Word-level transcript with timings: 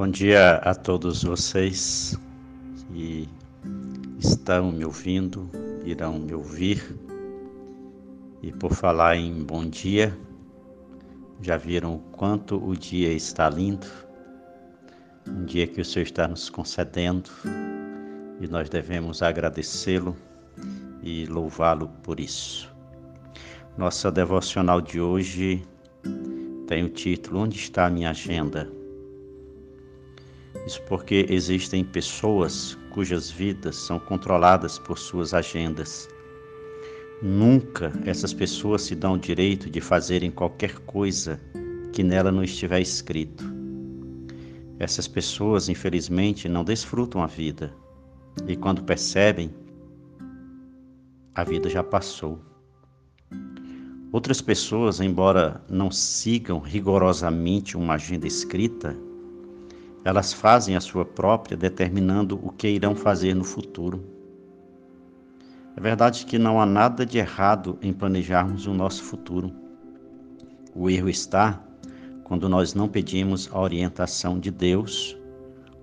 Bom 0.00 0.08
dia 0.08 0.52
a 0.64 0.74
todos 0.74 1.24
vocês 1.24 2.18
que 2.88 3.28
estão 4.18 4.72
me 4.72 4.82
ouvindo, 4.82 5.50
irão 5.84 6.18
me 6.18 6.32
ouvir. 6.32 6.98
E 8.40 8.50
por 8.50 8.72
falar 8.72 9.16
em 9.16 9.44
bom 9.44 9.68
dia, 9.68 10.18
já 11.42 11.58
viram 11.58 11.96
o 11.96 11.98
quanto 12.12 12.56
o 12.66 12.74
dia 12.74 13.12
está 13.12 13.50
lindo? 13.50 13.86
Um 15.28 15.44
dia 15.44 15.66
que 15.66 15.82
o 15.82 15.84
Senhor 15.84 16.06
está 16.06 16.26
nos 16.26 16.48
concedendo 16.48 17.28
e 18.40 18.48
nós 18.48 18.70
devemos 18.70 19.22
agradecê-lo 19.22 20.16
e 21.02 21.26
louvá-lo 21.26 21.88
por 22.02 22.18
isso. 22.18 22.74
Nossa 23.76 24.10
devocional 24.10 24.80
de 24.80 24.98
hoje 24.98 25.62
tem 26.66 26.84
o 26.84 26.88
título 26.88 27.40
Onde 27.40 27.58
está 27.58 27.84
a 27.84 27.90
minha 27.90 28.08
agenda? 28.08 28.79
Isso 30.66 30.82
porque 30.82 31.26
existem 31.28 31.84
pessoas 31.84 32.76
cujas 32.90 33.30
vidas 33.30 33.76
são 33.76 33.98
controladas 33.98 34.78
por 34.78 34.98
suas 34.98 35.32
agendas. 35.32 36.08
Nunca 37.22 37.92
essas 38.04 38.32
pessoas 38.32 38.82
se 38.82 38.94
dão 38.94 39.14
o 39.14 39.18
direito 39.18 39.70
de 39.70 39.80
fazerem 39.80 40.30
qualquer 40.30 40.78
coisa 40.80 41.40
que 41.92 42.02
nela 42.02 42.30
não 42.30 42.42
estiver 42.42 42.80
escrito. 42.80 43.44
Essas 44.78 45.06
pessoas, 45.06 45.68
infelizmente, 45.68 46.48
não 46.48 46.64
desfrutam 46.64 47.22
a 47.22 47.26
vida 47.26 47.74
e, 48.46 48.56
quando 48.56 48.82
percebem, 48.82 49.50
a 51.34 51.44
vida 51.44 51.68
já 51.68 51.82
passou. 51.82 52.40
Outras 54.12 54.40
pessoas, 54.40 55.00
embora 55.00 55.62
não 55.68 55.90
sigam 55.90 56.58
rigorosamente 56.58 57.76
uma 57.76 57.94
agenda 57.94 58.26
escrita, 58.26 58.96
elas 60.04 60.32
fazem 60.32 60.76
a 60.76 60.80
sua 60.80 61.04
própria, 61.04 61.56
determinando 61.56 62.38
o 62.42 62.50
que 62.50 62.68
irão 62.68 62.94
fazer 62.94 63.34
no 63.34 63.44
futuro. 63.44 64.02
É 65.76 65.80
verdade 65.80 66.26
que 66.26 66.38
não 66.38 66.60
há 66.60 66.66
nada 66.66 67.04
de 67.06 67.18
errado 67.18 67.78
em 67.80 67.92
planejarmos 67.92 68.66
o 68.66 68.74
nosso 68.74 69.02
futuro. 69.02 69.52
O 70.74 70.88
erro 70.88 71.08
está 71.08 71.62
quando 72.24 72.48
nós 72.48 72.74
não 72.74 72.88
pedimos 72.88 73.48
a 73.52 73.60
orientação 73.60 74.38
de 74.38 74.50
Deus 74.50 75.16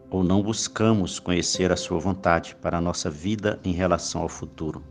ou 0.10 0.23
não 0.23 0.42
buscamos 0.42 1.20
conhecer 1.20 1.72
a 1.72 1.76
Sua 1.76 2.00
vontade 2.00 2.56
para 2.62 2.78
a 2.78 2.82
nossa 2.82 3.10
vida 3.10 3.60
em 3.64 3.73
relação 3.73 4.22
ao 4.22 4.30
futuro. 4.30 4.84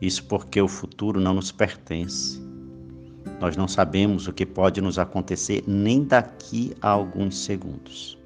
Isso 0.00 0.24
porque 0.24 0.60
o 0.60 0.68
futuro 0.68 1.20
não 1.20 1.34
nos 1.34 1.50
pertence. 1.50 2.40
Nós 3.40 3.56
não 3.56 3.66
sabemos 3.66 4.26
o 4.26 4.32
que 4.32 4.44
pode 4.44 4.80
nos 4.80 4.98
acontecer 4.98 5.64
nem 5.66 6.04
daqui 6.04 6.74
a 6.80 6.88
alguns 6.90 7.38
segundos. 7.38 8.17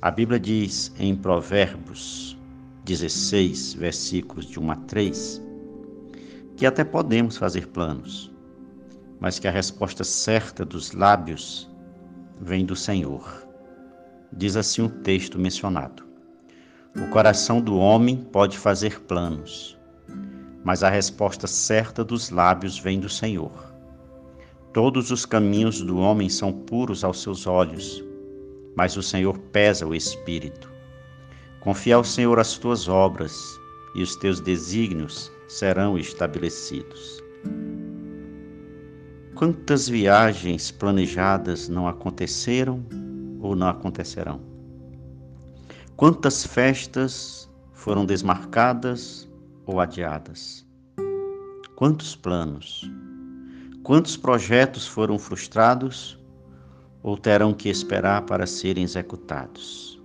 A 0.00 0.12
Bíblia 0.12 0.38
diz 0.38 0.92
em 0.96 1.16
Provérbios 1.16 2.38
16, 2.84 3.74
versículos 3.74 4.46
de 4.46 4.60
1 4.60 4.70
a 4.70 4.76
3, 4.76 5.42
que 6.56 6.64
até 6.64 6.84
podemos 6.84 7.36
fazer 7.36 7.66
planos, 7.66 8.30
mas 9.18 9.40
que 9.40 9.48
a 9.48 9.50
resposta 9.50 10.04
certa 10.04 10.64
dos 10.64 10.92
lábios 10.92 11.68
vem 12.40 12.64
do 12.64 12.76
Senhor. 12.76 13.44
Diz 14.32 14.54
assim 14.54 14.82
o 14.82 14.88
texto 14.88 15.36
mencionado: 15.36 16.04
O 16.94 17.08
coração 17.08 17.60
do 17.60 17.76
homem 17.76 18.18
pode 18.18 18.56
fazer 18.56 19.00
planos, 19.00 19.76
mas 20.62 20.84
a 20.84 20.88
resposta 20.88 21.48
certa 21.48 22.04
dos 22.04 22.30
lábios 22.30 22.78
vem 22.78 23.00
do 23.00 23.08
Senhor. 23.08 23.74
Todos 24.72 25.10
os 25.10 25.26
caminhos 25.26 25.82
do 25.82 25.98
homem 25.98 26.28
são 26.28 26.52
puros 26.52 27.02
aos 27.02 27.20
seus 27.20 27.48
olhos 27.48 28.06
mas 28.78 28.96
o 28.96 29.02
Senhor 29.02 29.36
pesa 29.50 29.84
o 29.84 29.92
espírito. 29.92 30.70
Confia 31.58 31.96
ao 31.96 32.04
Senhor 32.04 32.38
as 32.38 32.56
tuas 32.56 32.86
obras, 32.86 33.36
e 33.96 34.02
os 34.04 34.14
teus 34.14 34.38
desígnios 34.38 35.32
serão 35.48 35.98
estabelecidos. 35.98 37.20
Quantas 39.34 39.88
viagens 39.88 40.70
planejadas 40.70 41.68
não 41.68 41.88
aconteceram 41.88 42.86
ou 43.40 43.56
não 43.56 43.66
acontecerão? 43.66 44.40
Quantas 45.96 46.46
festas 46.46 47.50
foram 47.72 48.06
desmarcadas 48.06 49.28
ou 49.66 49.80
adiadas? 49.80 50.64
Quantos 51.74 52.14
planos? 52.14 52.88
Quantos 53.82 54.16
projetos 54.16 54.86
foram 54.86 55.18
frustrados 55.18 56.16
ou 57.02 57.16
terão 57.16 57.54
que 57.54 57.68
esperar 57.68 58.22
para 58.22 58.46
serem 58.46 58.84
executados? 58.84 60.00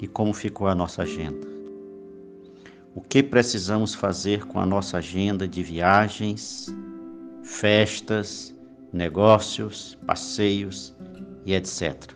E 0.00 0.06
como 0.06 0.32
ficou 0.32 0.68
a 0.68 0.74
nossa 0.74 1.02
agenda? 1.02 1.46
O 2.94 3.00
que 3.00 3.22
precisamos 3.22 3.94
fazer 3.94 4.46
com 4.46 4.58
a 4.58 4.66
nossa 4.66 4.98
agenda 4.98 5.46
de 5.46 5.62
viagens, 5.62 6.74
festas, 7.42 8.54
negócios, 8.92 9.98
passeios 10.06 10.94
e 11.44 11.54
etc. 11.54 12.12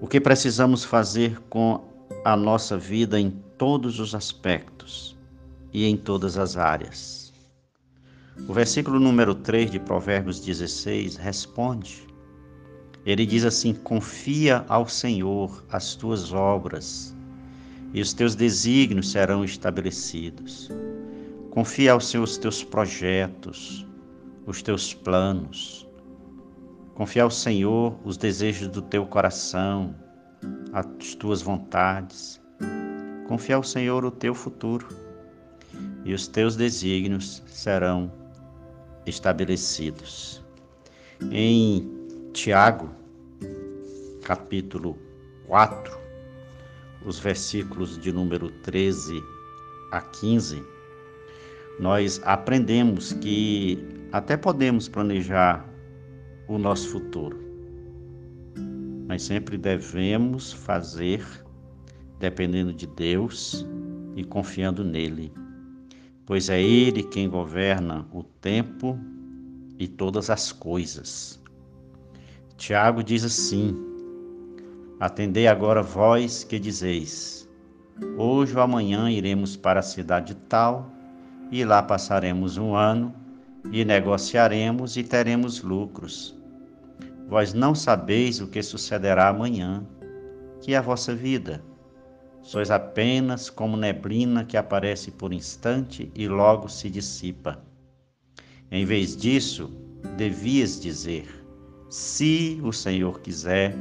O 0.00 0.06
que 0.06 0.20
precisamos 0.20 0.84
fazer 0.84 1.40
com 1.50 1.84
a 2.24 2.36
nossa 2.36 2.78
vida 2.78 3.18
em 3.18 3.30
todos 3.58 4.00
os 4.00 4.14
aspectos 4.14 5.18
e 5.72 5.84
em 5.84 5.96
todas 5.96 6.38
as 6.38 6.56
áreas? 6.56 7.32
O 8.48 8.54
versículo 8.54 8.98
número 8.98 9.34
3 9.34 9.70
de 9.70 9.78
Provérbios 9.78 10.40
16 10.40 11.16
responde: 11.16 12.06
ele 13.04 13.24
diz 13.24 13.44
assim: 13.44 13.74
Confia 13.74 14.64
ao 14.68 14.88
Senhor 14.88 15.64
as 15.70 15.94
tuas 15.94 16.32
obras, 16.32 17.14
e 17.92 18.00
os 18.00 18.12
teus 18.12 18.34
desígnios 18.34 19.10
serão 19.10 19.44
estabelecidos. 19.44 20.70
Confia 21.50 21.92
ao 21.92 22.00
Senhor 22.00 22.24
os 22.24 22.38
teus 22.38 22.62
projetos, 22.62 23.86
os 24.46 24.62
teus 24.62 24.94
planos. 24.94 25.88
Confia 26.94 27.22
ao 27.22 27.30
Senhor 27.30 27.98
os 28.04 28.16
desejos 28.16 28.68
do 28.68 28.82
teu 28.82 29.06
coração, 29.06 29.94
as 30.72 31.14
tuas 31.14 31.40
vontades. 31.40 32.40
Confia 33.26 33.56
ao 33.56 33.62
Senhor 33.62 34.04
o 34.04 34.10
teu 34.10 34.34
futuro, 34.34 34.86
e 36.04 36.12
os 36.12 36.28
teus 36.28 36.56
desígnios 36.56 37.42
serão 37.46 38.12
estabelecidos. 39.06 40.44
Em 41.32 41.99
Tiago, 42.32 42.88
capítulo 44.22 44.96
4, 45.48 45.98
os 47.04 47.18
versículos 47.18 47.98
de 47.98 48.12
número 48.12 48.50
13 48.62 49.20
a 49.90 50.00
15, 50.00 50.62
nós 51.80 52.20
aprendemos 52.24 53.12
que 53.14 53.84
até 54.12 54.36
podemos 54.36 54.88
planejar 54.88 55.68
o 56.46 56.56
nosso 56.56 56.90
futuro, 56.90 57.36
mas 59.08 59.24
sempre 59.24 59.58
devemos 59.58 60.52
fazer 60.52 61.26
dependendo 62.20 62.72
de 62.72 62.86
Deus 62.86 63.66
e 64.14 64.22
confiando 64.22 64.84
nele, 64.84 65.32
pois 66.24 66.48
é 66.48 66.62
Ele 66.62 67.02
quem 67.02 67.28
governa 67.28 68.06
o 68.12 68.22
tempo 68.22 68.96
e 69.80 69.88
todas 69.88 70.30
as 70.30 70.52
coisas. 70.52 71.39
Tiago 72.60 73.02
diz 73.02 73.24
assim: 73.24 73.74
Atendei 75.00 75.48
agora 75.48 75.82
vós 75.82 76.44
que 76.44 76.58
dizeis: 76.58 77.48
Hoje 78.18 78.54
ou 78.54 78.60
amanhã 78.60 79.10
iremos 79.10 79.56
para 79.56 79.80
a 79.80 79.82
cidade 79.82 80.34
tal, 80.46 80.92
e 81.50 81.64
lá 81.64 81.82
passaremos 81.82 82.58
um 82.58 82.74
ano, 82.74 83.14
e 83.72 83.82
negociaremos 83.82 84.98
e 84.98 85.02
teremos 85.02 85.62
lucros. 85.62 86.38
Vós 87.30 87.54
não 87.54 87.74
sabeis 87.74 88.42
o 88.42 88.46
que 88.46 88.62
sucederá 88.62 89.28
amanhã, 89.28 89.82
que 90.60 90.74
é 90.74 90.76
a 90.76 90.82
vossa 90.82 91.14
vida. 91.14 91.64
Sois 92.42 92.70
apenas 92.70 93.48
como 93.48 93.74
neblina 93.74 94.44
que 94.44 94.58
aparece 94.58 95.10
por 95.10 95.32
instante 95.32 96.12
e 96.14 96.28
logo 96.28 96.68
se 96.68 96.90
dissipa. 96.90 97.58
Em 98.70 98.84
vez 98.84 99.16
disso, 99.16 99.72
devias 100.18 100.78
dizer: 100.78 101.39
se 101.90 102.60
o 102.62 102.72
Senhor 102.72 103.20
quiser, 103.20 103.76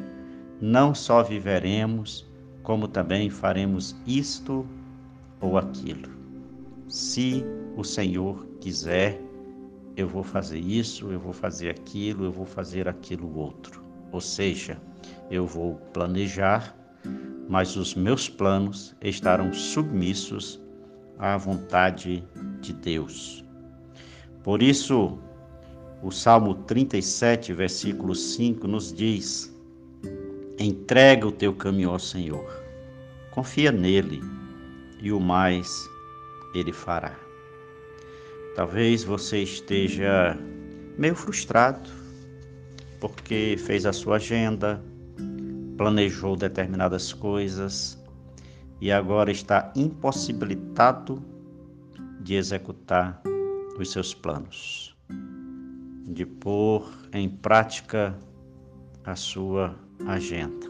não 0.60 0.96
só 0.96 1.22
viveremos, 1.22 2.28
como 2.64 2.88
também 2.88 3.30
faremos 3.30 3.96
isto 4.06 4.66
ou 5.40 5.60
aquilo. 5.60 6.10
Se 6.88 7.46
o 7.78 7.84
Senhor 7.84 8.48
quiser, 8.60 9.22
eu 9.96 10.08
vou 10.08 10.24
fazer 10.24 10.58
isso, 10.58 11.12
eu 11.12 11.20
vou 11.20 11.32
fazer 11.32 11.70
aquilo, 11.70 12.26
eu 12.26 12.32
vou 12.32 12.48
fazer 12.48 12.88
aquilo 12.88 13.38
outro. 13.38 13.84
Ou 14.12 14.20
seja, 14.20 14.82
eu 15.30 15.46
vou 15.46 15.76
planejar, 15.94 16.76
mas 17.48 17.76
os 17.76 17.94
meus 17.94 18.28
planos 18.28 18.96
estarão 19.02 19.54
submissos 19.54 20.60
à 21.20 21.38
vontade 21.38 22.28
de 22.60 22.74
Deus. 22.74 23.46
Por 24.44 24.64
isso, 24.64 25.20
o 26.02 26.12
Salmo 26.12 26.56
37, 26.56 27.54
versículo 27.54 28.16
5 28.16 28.68
nos 28.68 28.94
diz: 28.94 29.54
Entrega 30.58 31.28
o 31.28 31.32
teu 31.32 31.54
caminho 31.54 31.92
ao 31.92 32.00
Senhor. 32.00 32.50
Confia 33.32 33.72
nele 33.72 34.22
e 35.02 35.12
o 35.12 35.20
mais 35.20 35.70
ele 36.54 36.74
fará. 36.74 37.16
Talvez 38.56 39.04
você 39.04 39.44
esteja 39.44 40.38
meio 40.98 41.16
frustrado 41.16 41.90
porque 43.00 43.56
fez 43.58 43.86
a 43.86 43.94
sua 43.94 44.18
agenda, 44.18 44.84
planejou 45.78 46.36
determinadas 46.36 47.14
coisas 47.14 47.98
e 48.82 48.92
agora 48.92 49.32
está 49.32 49.72
impossibilitado 49.76 51.24
de 52.22 52.36
executar 52.36 53.22
os 53.78 53.92
seus 53.92 54.14
planos, 54.14 54.96
de 56.10 56.26
pôr 56.26 56.90
em 57.14 57.30
prática 57.30 58.18
a 59.06 59.16
sua 59.16 59.76
agenda. 60.08 60.68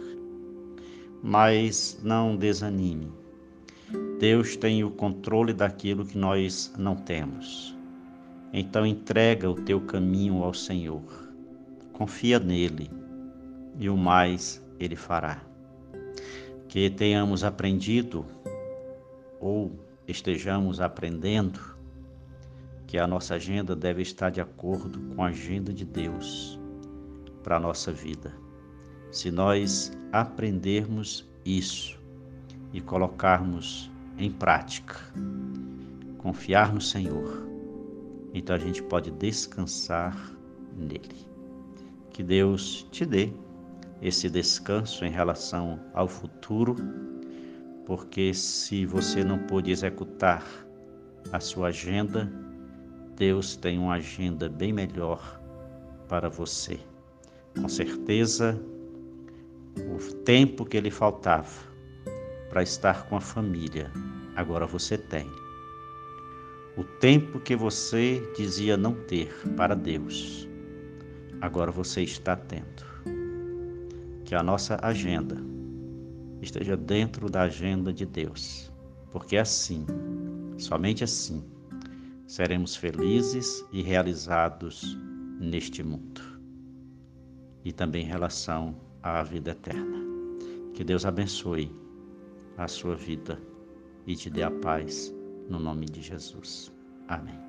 Mas 1.23 1.99
não 2.03 2.35
desanime. 2.35 3.11
Deus 4.19 4.57
tem 4.57 4.83
o 4.83 4.91
controle 4.91 5.53
daquilo 5.53 6.05
que 6.05 6.17
nós 6.17 6.73
não 6.77 6.95
temos. 6.95 7.75
Então 8.51 8.85
entrega 8.85 9.49
o 9.49 9.55
teu 9.55 9.79
caminho 9.79 10.43
ao 10.43 10.53
Senhor. 10.53 11.03
Confia 11.93 12.37
nele 12.37 12.89
e 13.79 13.89
o 13.89 13.95
mais 13.95 14.61
ele 14.77 14.95
fará. 14.95 15.41
Que 16.67 16.89
tenhamos 16.89 17.43
aprendido 17.43 18.25
ou 19.39 19.71
estejamos 20.05 20.81
aprendendo 20.81 21.78
que 22.89 22.97
a 22.97 23.05
nossa 23.05 23.35
agenda 23.35 23.75
deve 23.75 24.01
estar 24.01 24.31
de 24.31 24.41
acordo 24.41 24.99
com 25.13 25.23
a 25.23 25.27
agenda 25.27 25.71
de 25.71 25.85
Deus 25.85 26.59
para 27.43 27.57
a 27.57 27.59
nossa 27.59 27.91
vida. 27.91 28.33
Se 29.11 29.29
nós 29.29 29.95
aprendermos 30.11 31.29
isso 31.45 31.99
e 32.73 32.81
colocarmos 32.81 33.91
em 34.17 34.31
prática, 34.31 34.95
confiar 36.17 36.73
no 36.73 36.81
Senhor, 36.81 37.47
então 38.33 38.55
a 38.55 38.59
gente 38.59 38.81
pode 38.81 39.11
descansar 39.11 40.17
nele. 40.75 41.27
Que 42.09 42.23
Deus 42.23 42.87
te 42.91 43.05
dê 43.05 43.31
esse 44.01 44.27
descanso 44.31 45.05
em 45.05 45.11
relação 45.11 45.79
ao 45.93 46.07
futuro, 46.07 46.75
porque 47.85 48.33
se 48.33 48.83
você 48.83 49.23
não 49.23 49.37
pôde 49.37 49.69
executar 49.69 50.43
a 51.31 51.39
sua 51.39 51.67
agenda, 51.67 52.48
Deus 53.19 53.57
tem 53.57 53.77
uma 53.77 53.95
agenda 53.95 54.47
bem 54.47 54.71
melhor 54.71 55.41
para 56.07 56.29
você. 56.29 56.79
Com 57.53 57.67
certeza, 57.67 58.57
o 59.75 60.13
tempo 60.23 60.63
que 60.63 60.79
lhe 60.79 60.89
faltava 60.89 61.49
para 62.49 62.63
estar 62.63 63.09
com 63.09 63.17
a 63.17 63.19
família, 63.21 63.91
agora 64.37 64.65
você 64.65 64.97
tem. 64.97 65.29
O 66.77 66.83
tempo 67.01 67.41
que 67.41 67.57
você 67.57 68.23
dizia 68.37 68.77
não 68.77 68.93
ter 68.93 69.35
para 69.57 69.75
Deus, 69.75 70.47
agora 71.41 71.71
você 71.71 72.03
está 72.03 72.37
tendo 72.37 72.85
que 74.23 74.33
a 74.33 74.41
nossa 74.41 74.79
agenda 74.81 75.35
esteja 76.41 76.77
dentro 76.77 77.29
da 77.29 77.41
agenda 77.41 77.91
de 77.91 78.05
Deus, 78.05 78.71
porque 79.11 79.35
assim, 79.35 79.85
somente 80.57 81.03
assim, 81.03 81.43
seremos 82.29 82.75
felizes 82.75 83.65
e 83.71 83.81
realizados 83.81 84.95
neste 85.39 85.81
mundo 85.81 86.21
e 87.65 87.73
também 87.73 88.03
em 88.03 88.07
relação 88.07 88.79
à 89.01 89.23
vida 89.23 89.51
eterna. 89.51 89.97
Que 90.75 90.83
Deus 90.83 91.05
abençoe 91.05 91.75
a 92.55 92.67
sua 92.67 92.95
vida 92.95 93.41
e 94.05 94.15
te 94.15 94.29
dê 94.29 94.43
a 94.43 94.51
paz 94.51 95.11
no 95.49 95.59
nome 95.59 95.87
de 95.87 96.01
Jesus. 96.03 96.71
Amém. 97.07 97.48